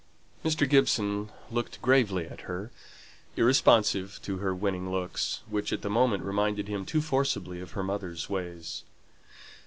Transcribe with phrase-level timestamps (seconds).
[0.43, 0.67] Mr.
[0.67, 2.71] Gibson looked gravely at her,
[3.35, 7.83] irresponsive to her winning looks, which at the moment reminded him too forcibly of her
[7.83, 8.81] mother's ways.